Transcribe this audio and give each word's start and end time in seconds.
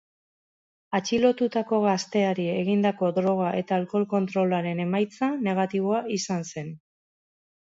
Atxilotutako 0.99 1.81
gazteari 1.83 2.47
egindako 2.53 3.11
droga 3.19 3.51
eta 3.59 3.77
alkohol 3.83 4.09
kontrolaren 4.17 4.83
emaitza 4.87 5.31
negatiboa 5.51 6.01
izan 6.21 6.49
zen. 6.55 6.75